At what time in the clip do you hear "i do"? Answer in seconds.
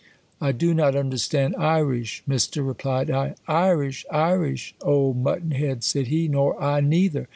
0.41-0.73